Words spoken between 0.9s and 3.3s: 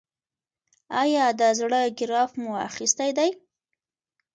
ایا د زړه ګراف مو اخیستی دی؟